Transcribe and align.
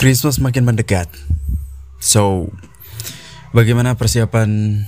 Christmas 0.00 0.38
makin 0.40 0.64
mendekat. 0.64 1.10
So, 1.98 2.48
bagaimana 3.52 3.98
persiapan 3.98 4.80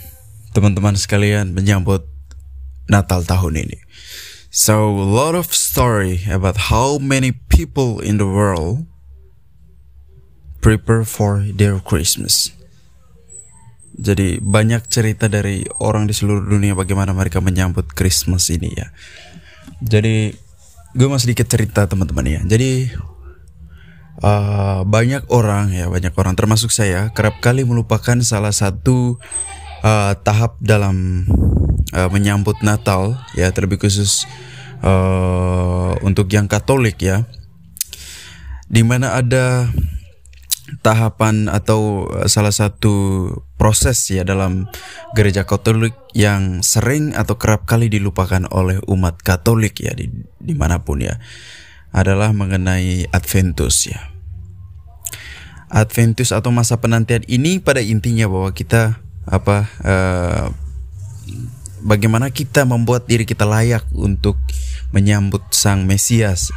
teman-teman 0.57 0.97
sekalian 0.97 1.51
menyambut 1.53 2.09
Natal 2.87 3.27
tahun 3.27 3.67
ini? 3.67 3.83
So, 4.49 4.89
a 4.89 5.05
lot 5.05 5.35
of 5.35 5.51
story 5.51 6.23
about 6.31 6.73
how 6.73 6.97
many 7.03 7.35
people 7.51 8.01
in 8.01 8.17
the 8.17 8.31
world 8.31 8.87
prepare 10.65 11.03
for 11.03 11.45
their 11.45 11.77
Christmas. 11.83 12.62
Jadi 13.93 14.41
banyak 14.41 14.89
cerita 14.89 15.29
dari 15.29 15.69
orang 15.85 16.09
di 16.09 16.17
seluruh 16.17 16.49
dunia 16.49 16.73
bagaimana 16.73 17.13
mereka 17.13 17.45
menyambut 17.45 17.93
Christmas 17.93 18.49
ini 18.49 18.73
ya. 18.73 18.89
Jadi 19.85 20.33
gue 20.97 21.07
mau 21.09 21.21
sedikit 21.21 21.45
cerita 21.45 21.85
teman-teman 21.85 22.25
ya. 22.25 22.41
Jadi 22.45 22.89
uh, 24.25 24.81
banyak 24.89 25.29
orang 25.29 25.73
ya 25.77 25.93
banyak 25.93 26.13
orang 26.17 26.37
termasuk 26.37 26.73
saya 26.73 27.13
kerap 27.13 27.41
kali 27.45 27.69
melupakan 27.69 28.17
salah 28.25 28.53
satu 28.53 29.21
uh, 29.85 30.13
tahap 30.25 30.57
dalam 30.65 31.29
uh, 31.93 32.09
menyambut 32.09 32.61
Natal 32.65 33.21
ya 33.37 33.53
terlebih 33.53 33.83
khusus 33.83 34.25
uh, 34.81 35.97
untuk 36.01 36.33
yang 36.33 36.49
Katolik 36.49 36.97
ya. 37.01 37.29
Di 38.73 38.81
mana 38.81 39.21
ada 39.21 39.69
tahapan 40.81 41.53
atau 41.53 42.09
salah 42.25 42.55
satu 42.55 43.29
proses 43.63 44.03
ya 44.11 44.27
dalam 44.27 44.67
gereja 45.15 45.47
Katolik 45.47 45.95
yang 46.19 46.67
sering 46.67 47.15
atau 47.15 47.39
kerap 47.39 47.63
kali 47.63 47.87
dilupakan 47.87 48.51
oleh 48.51 48.83
umat 48.91 49.23
Katolik 49.23 49.79
ya 49.79 49.95
di 49.95 50.11
di 50.43 50.55
mana 50.59 50.83
pun 50.83 50.99
ya 50.99 51.23
adalah 51.95 52.35
mengenai 52.35 53.07
Adventus 53.15 53.87
ya. 53.87 54.11
Adventus 55.71 56.35
atau 56.35 56.51
masa 56.51 56.83
penantian 56.83 57.23
ini 57.31 57.63
pada 57.63 57.79
intinya 57.79 58.27
bahwa 58.27 58.51
kita 58.51 58.99
apa 59.31 59.71
uh, 59.87 60.51
bagaimana 61.87 62.35
kita 62.35 62.67
membuat 62.67 63.07
diri 63.07 63.23
kita 63.23 63.47
layak 63.47 63.87
untuk 63.95 64.43
menyambut 64.91 65.47
Sang 65.55 65.87
Mesias 65.87 66.51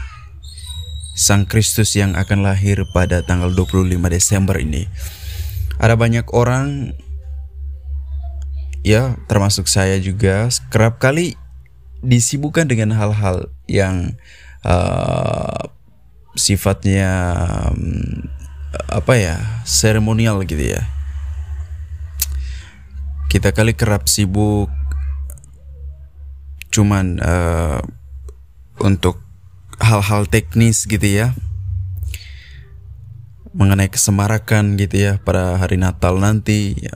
Sang 1.13 1.45
Kristus 1.45 1.93
yang 1.93 2.17
akan 2.17 2.41
lahir 2.41 2.81
pada 2.97 3.21
tanggal 3.21 3.53
25 3.53 3.93
Desember 4.09 4.57
ini. 4.57 4.89
Ada 5.79 5.99
banyak 5.99 6.31
orang 6.31 6.95
ya 8.85 9.17
termasuk 9.25 9.65
saya 9.65 9.97
juga 9.97 10.47
kerap 10.69 11.01
kali 11.01 11.33
disibukkan 12.05 12.69
dengan 12.69 12.93
hal-hal 12.93 13.49
yang 13.65 14.13
uh, 14.61 15.73
sifatnya 16.37 17.33
um, 17.73 18.29
apa 18.91 19.13
ya 19.17 19.35
seremonial 19.65 20.45
gitu 20.45 20.77
ya. 20.77 20.85
Kita 23.31 23.51
kali 23.51 23.75
kerap 23.75 24.07
sibuk 24.07 24.69
cuman 26.75 27.23
uh, 27.23 27.79
untuk 28.83 29.23
hal-hal 29.79 30.27
teknis 30.27 30.83
gitu 30.83 31.07
ya 31.07 31.31
mengenai 33.55 33.87
kesemarakan 33.87 34.75
gitu 34.75 35.07
ya 35.07 35.13
pada 35.23 35.55
hari 35.55 35.79
Natal 35.79 36.19
nanti 36.19 36.75
ya, 36.75 36.95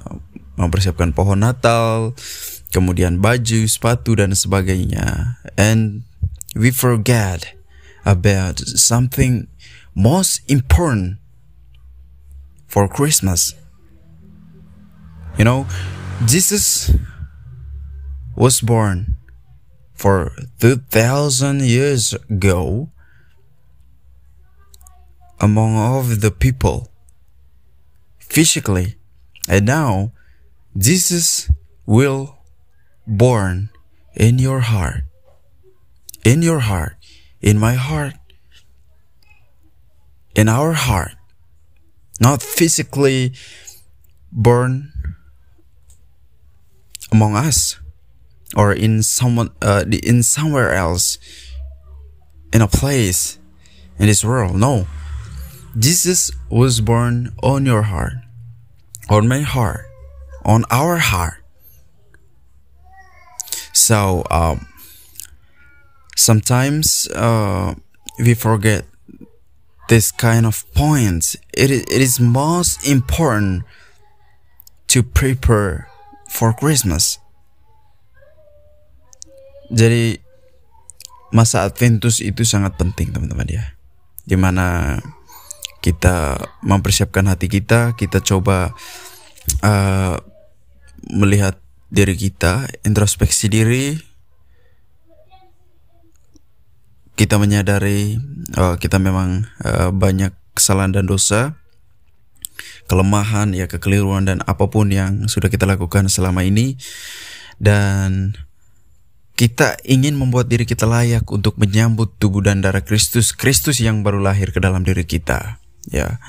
mempersiapkan 0.60 1.16
pohon 1.16 1.40
Natal 1.40 2.12
kemudian 2.70 3.24
baju 3.24 3.66
sepatu 3.66 4.20
dan 4.20 4.36
sebagainya. 4.36 5.40
And 5.56 6.04
we 6.54 6.70
forget 6.76 7.56
about 8.04 8.60
something 8.60 9.48
most 9.96 10.44
important 10.52 11.24
for 12.68 12.86
Christmas. 12.92 13.56
You 15.40 15.48
know 15.48 15.64
Jesus 16.28 16.92
was 18.36 18.60
born 18.60 19.16
for 19.96 20.36
2000 20.60 21.64
years 21.64 22.12
ago 22.28 22.92
among 25.40 25.76
all 25.76 26.00
of 26.00 26.22
the 26.22 26.32
people 26.32 26.92
physically. 28.20 28.96
And 29.48 29.66
now 29.66 30.12
Jesus 30.78 31.50
will 31.86 32.38
born 33.08 33.70
in 34.16 34.38
your 34.38 34.60
heart 34.60 35.04
in 36.24 36.42
your 36.42 36.60
heart 36.60 36.96
in 37.42 37.58
my 37.58 37.74
heart 37.74 38.14
in 40.36 40.48
our 40.48 40.74
heart. 40.74 41.16
Not 42.22 42.42
physically 42.42 43.34
born 44.32 44.92
among 47.12 47.36
us 47.36 47.80
or 48.56 48.74
in 48.74 49.02
someone 49.04 49.50
uh, 49.62 49.86
in 50.04 50.22
somewhere 50.24 50.74
else 50.74 51.18
in 52.54 52.62
a 52.62 52.68
place 52.68 53.40
in 53.98 54.08
this 54.08 54.24
world. 54.24 54.56
No 54.56 54.86
jesus 55.78 56.32
was 56.50 56.82
born 56.82 57.34
on 57.44 57.66
your 57.66 57.84
heart 57.84 58.18
on 59.10 59.28
my 59.28 59.42
heart 59.42 59.90
on 60.46 60.64
our 60.72 60.98
heart. 60.98 61.44
So 63.74 64.26
um, 64.32 64.68
sometimes 66.16 67.08
uh, 67.16 67.76
we 68.18 68.34
forget 68.34 68.86
this 69.90 70.12
kind 70.12 70.46
of 70.46 70.66
points 70.74 71.36
it, 71.54 71.72
it 71.72 71.90
is 71.90 72.20
most 72.20 72.86
important 72.88 73.64
to 74.88 75.02
prepare 75.02 75.90
for 76.30 76.54
christmas. 76.54 77.18
Jadi 79.70 80.18
masa 81.30 81.70
Adventus 81.70 82.22
itu 82.26 82.42
sangat 82.42 82.74
penting 82.78 83.14
teman-teman 83.14 83.50
ya. 83.50 83.66
Dimana 84.26 84.98
kita 85.80 86.40
mempersiapkan 86.64 87.28
hati 87.28 87.48
kita, 87.48 87.96
kita 87.96 88.20
coba 88.20 88.76
uh, 89.64 90.16
melihat 91.08 91.58
diri 91.90 92.14
kita, 92.14 92.68
introspeksi 92.86 93.48
diri, 93.50 93.98
kita 97.20 97.36
menyadari 97.36 98.16
uh, 98.56 98.80
kita 98.80 98.96
memang 98.96 99.48
uh, 99.64 99.92
banyak 99.92 100.32
kesalahan 100.56 100.96
dan 100.96 101.06
dosa, 101.08 101.60
kelemahan, 102.88 103.52
ya 103.56 103.68
kekeliruan 103.68 104.28
dan 104.28 104.40
apa 104.48 104.68
pun 104.68 104.92
yang 104.92 105.28
sudah 105.28 105.52
kita 105.52 105.68
lakukan 105.68 106.08
selama 106.08 106.44
ini 106.44 106.80
dan 107.60 108.36
kita 109.40 109.80
ingin 109.88 110.20
membuat 110.20 110.52
diri 110.52 110.68
kita 110.68 110.84
layak 110.84 111.24
untuk 111.32 111.56
menyambut 111.56 112.12
tubuh 112.20 112.44
dan 112.44 112.60
darah 112.60 112.84
Kristus, 112.84 113.32
Kristus 113.32 113.80
yang 113.80 114.04
baru 114.04 114.20
lahir 114.20 114.52
ke 114.52 114.60
dalam 114.60 114.84
diri 114.84 115.08
kita. 115.08 115.64
Ya, 115.88 116.20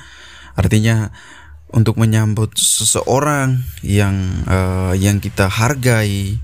artinya 0.55 1.11
untuk 1.71 1.95
menyambut 1.99 2.55
seseorang 2.55 3.63
yang 3.83 4.43
uh, 4.47 4.95
yang 4.95 5.19
kita 5.19 5.47
hargai, 5.47 6.39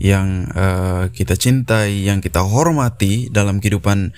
yang 0.00 0.48
uh, 0.52 1.08
kita 1.12 1.36
cintai, 1.36 2.04
yang 2.04 2.20
kita 2.24 2.44
hormati 2.44 3.32
dalam 3.32 3.60
kehidupan 3.60 4.12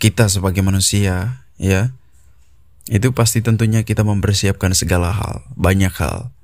kita 0.00 0.28
sebagai 0.28 0.60
manusia, 0.60 1.44
ya. 1.56 1.92
Itu 2.84 3.16
pasti 3.16 3.40
tentunya 3.40 3.80
kita 3.80 4.04
mempersiapkan 4.04 4.76
segala 4.76 5.08
hal, 5.08 5.48
banyak 5.56 5.92
hal. 5.96 6.34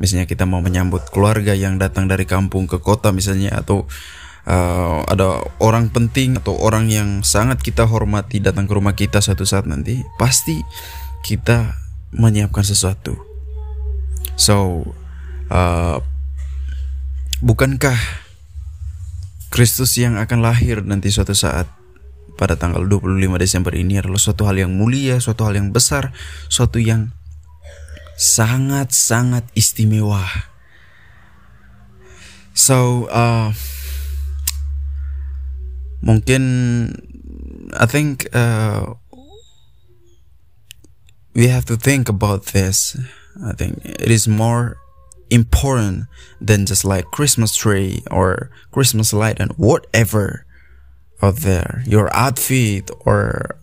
Misalnya 0.00 0.24
kita 0.24 0.48
mau 0.48 0.64
menyambut 0.64 1.12
keluarga 1.12 1.52
yang 1.52 1.76
datang 1.76 2.08
dari 2.08 2.24
kampung 2.24 2.66
ke 2.66 2.80
kota 2.80 3.12
misalnya 3.12 3.54
atau 3.54 3.86
uh, 4.48 5.04
ada 5.08 5.44
orang 5.60 5.88
penting 5.92 6.40
atau 6.40 6.56
orang 6.56 6.88
yang 6.88 7.20
sangat 7.24 7.60
kita 7.60 7.88
hormati 7.88 8.40
datang 8.40 8.68
ke 8.68 8.72
rumah 8.72 8.96
kita 8.96 9.20
suatu 9.20 9.44
saat 9.44 9.64
nanti, 9.68 10.00
pasti 10.20 10.60
kita 11.24 11.76
menyiapkan 12.14 12.62
sesuatu. 12.62 13.16
So, 14.36 14.88
uh, 15.48 15.98
bukankah 17.40 17.96
Kristus 19.54 19.94
yang 19.94 20.18
akan 20.18 20.42
lahir 20.42 20.82
nanti 20.82 21.14
suatu 21.14 21.32
saat 21.32 21.70
pada 22.34 22.58
tanggal 22.58 22.82
25 22.82 23.14
Desember 23.38 23.70
ini 23.78 24.02
adalah 24.02 24.18
suatu 24.18 24.42
hal 24.50 24.58
yang 24.58 24.74
mulia, 24.74 25.22
suatu 25.22 25.46
hal 25.46 25.54
yang 25.54 25.70
besar, 25.70 26.10
suatu 26.50 26.82
yang 26.82 27.14
sangat-sangat 28.18 29.46
istimewa. 29.54 30.26
So, 32.54 33.06
uh, 33.10 33.54
mungkin 36.04 37.72
I 37.72 37.86
think 37.86 38.28
uh, 38.36 38.94
we 41.34 41.48
have 41.48 41.64
to 41.66 41.76
think 41.76 42.08
about 42.08 42.52
this. 42.52 42.96
I 43.42 43.52
think 43.52 43.80
it 43.84 44.10
is 44.10 44.28
more 44.28 44.76
important 45.30 46.06
than 46.40 46.66
just 46.66 46.84
like 46.84 47.10
Christmas 47.10 47.56
tree 47.56 48.04
or 48.10 48.50
Christmas 48.70 49.12
light 49.12 49.40
and 49.40 49.50
whatever 49.56 50.46
out 51.22 51.36
there. 51.36 51.82
Your 51.86 52.14
outfit 52.14 52.90
or 53.00 53.58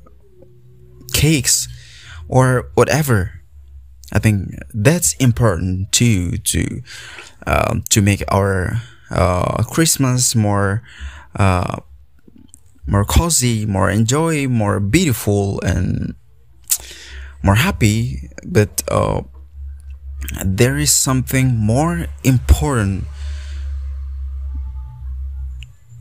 cakes 1.14 1.70
or 2.28 2.72
whatever. 2.74 3.42
I 4.12 4.20
think 4.20 4.60
that's 4.74 5.14
important 5.16 5.94
too 5.94 6.38
to 6.52 6.82
um, 7.48 7.84
to 7.90 8.02
make 8.02 8.24
our 8.28 8.82
uh, 9.10 9.64
Christmas 9.64 10.36
more 10.36 10.84
uh, 11.40 11.80
more 12.88 13.06
cozy, 13.06 13.66
more 13.66 13.90
enjoy, 13.90 14.48
more 14.48 14.80
beautiful, 14.80 15.60
and 15.62 16.16
more 17.44 17.56
happy. 17.56 18.30
But 18.46 18.84
uh, 18.88 19.22
there 20.46 20.78
is 20.78 20.94
something 20.94 21.56
more 21.56 22.08
important. 22.24 23.06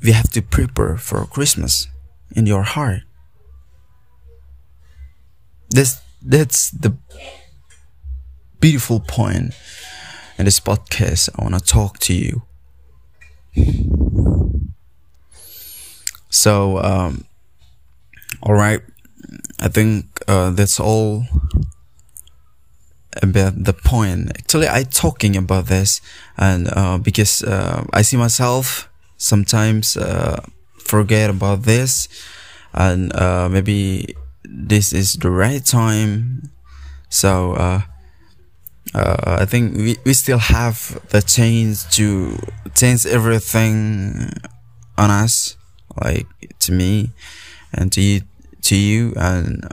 We 0.03 0.13
have 0.13 0.31
to 0.31 0.43
prepare 0.43 0.97
for 0.97 1.27
Christmas 1.27 1.89
in 2.35 2.47
your 2.47 2.63
heart. 2.63 3.03
That's 5.71 6.01
that's 6.23 6.71
the 6.71 6.97
beautiful 8.61 9.01
point 9.01 9.55
in 10.39 10.45
this 10.45 10.61
podcast. 10.61 11.29
I 11.37 11.43
want 11.43 11.55
to 11.55 11.61
talk 11.61 11.99
to 12.01 12.15
you. 12.15 12.43
So, 16.41 16.79
um, 16.79 17.25
all 18.43 18.55
right, 18.55 18.81
I 19.61 19.69
think 19.69 20.07
uh, 20.27 20.49
that's 20.51 20.81
all 20.81 21.27
about 23.23 23.63
the 23.65 23.75
point. 23.75 24.31
Actually, 24.39 24.69
I 24.69 24.85
talking 24.85 25.37
about 25.37 25.67
this, 25.67 26.01
and 26.39 26.69
uh, 26.73 26.97
because 26.97 27.43
uh, 27.43 27.85
I 27.93 28.01
see 28.01 28.17
myself 28.17 28.89
sometimes 29.19 29.99
uh, 29.99 30.41
forget 30.79 31.29
about 31.29 31.65
this, 31.65 32.09
and 32.73 33.15
uh, 33.15 33.51
maybe 33.51 34.17
this 34.43 34.95
is 34.95 35.15
the 35.21 35.31
right 35.31 35.63
time. 35.63 36.51
So 37.11 37.53
uh, 37.53 37.83
uh, 38.95 39.37
I 39.43 39.45
think 39.45 39.77
we, 39.77 39.97
we 40.07 40.15
still 40.15 40.39
have 40.39 41.01
the 41.11 41.21
chance 41.21 41.85
to 41.97 42.39
change 42.75 43.05
everything 43.05 44.31
on 44.97 45.11
us, 45.11 45.57
like 46.03 46.27
to 46.61 46.73
me 46.73 47.11
and 47.73 47.93
to 47.93 48.01
you, 48.01 48.21
to 48.63 48.77
you 48.77 49.15
and 49.17 49.73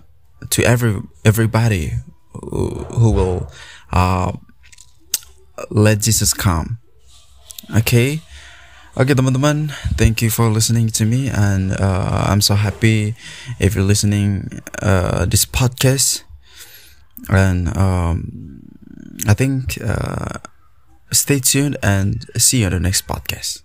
to 0.50 0.64
every 0.64 1.02
everybody 1.26 1.94
who, 2.32 2.70
who 2.96 3.12
will 3.12 3.52
uh, 3.92 4.34
let 5.70 6.02
Jesus 6.02 6.34
come. 6.34 6.80
Okay. 7.76 8.22
Okay, 8.98 9.14
teman-teman, 9.14 9.70
thank 9.94 10.24
you 10.24 10.32
for 10.32 10.50
listening 10.50 10.90
to 10.90 11.06
me, 11.06 11.30
and 11.30 11.72
uh, 11.72 12.26
I'm 12.26 12.42
so 12.42 12.56
happy 12.56 13.14
if 13.60 13.76
you're 13.76 13.86
listening 13.86 14.50
uh, 14.82 15.26
this 15.30 15.46
podcast. 15.46 16.24
And 17.30 17.70
um, 17.78 18.66
I 19.28 19.36
think 19.36 19.78
uh, 19.86 20.42
stay 21.12 21.38
tuned 21.38 21.78
and 21.84 22.26
see 22.42 22.62
you 22.62 22.66
on 22.66 22.72
the 22.72 22.80
next 22.80 23.06
podcast. 23.06 23.62